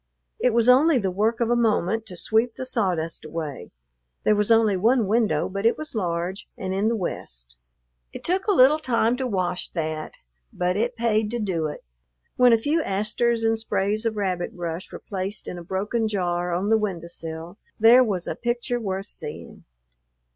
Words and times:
It 0.39 0.51
was 0.51 0.67
only 0.67 0.97
the 0.97 1.11
work 1.11 1.39
of 1.41 1.51
a 1.51 1.55
moment 1.55 2.07
to 2.07 2.17
sweep 2.17 2.55
the 2.55 2.65
sawdust 2.65 3.23
away. 3.23 3.69
There 4.23 4.33
was 4.33 4.49
only 4.49 4.75
one 4.75 5.05
window, 5.05 5.47
but 5.47 5.63
it 5.63 5.77
was 5.77 5.93
large 5.93 6.49
and 6.57 6.73
in 6.73 6.87
the 6.87 6.95
west. 6.95 7.55
It 8.11 8.23
took 8.23 8.47
a 8.47 8.51
little 8.51 8.79
time 8.79 9.15
to 9.17 9.27
wash 9.27 9.69
that, 9.69 10.15
but 10.51 10.75
it 10.75 10.95
paid 10.95 11.29
to 11.29 11.39
do 11.39 11.67
it. 11.67 11.83
When 12.35 12.51
a 12.51 12.57
few 12.57 12.81
asters 12.81 13.43
and 13.43 13.59
sprays 13.59 14.03
of 14.07 14.17
rabbit 14.17 14.55
brush 14.55 14.91
were 14.91 14.97
placed 14.97 15.47
in 15.47 15.59
a 15.59 15.63
broken 15.63 16.07
jar 16.07 16.51
on 16.51 16.69
the 16.71 16.79
window 16.79 17.05
sill, 17.05 17.59
there 17.79 18.03
was 18.03 18.27
a 18.27 18.33
picture 18.33 18.79
worth 18.79 19.05
seeing. 19.05 19.65